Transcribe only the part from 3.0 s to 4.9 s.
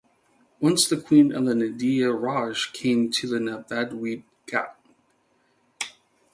to the Nabadwip ghat.